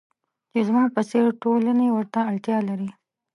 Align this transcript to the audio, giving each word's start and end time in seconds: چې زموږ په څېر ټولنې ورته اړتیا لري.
چې 0.51 0.59
زموږ 0.67 0.87
په 0.95 1.01
څېر 1.09 1.27
ټولنې 1.43 1.87
ورته 1.91 2.19
اړتیا 2.29 2.57
لري. 2.69 2.89